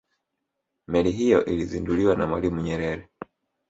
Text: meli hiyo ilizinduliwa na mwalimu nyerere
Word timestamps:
meli 0.87 1.11
hiyo 1.11 1.45
ilizinduliwa 1.45 2.15
na 2.15 2.27
mwalimu 2.27 2.61
nyerere 2.61 3.09